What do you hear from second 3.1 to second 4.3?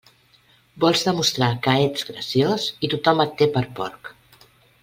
et té per porc.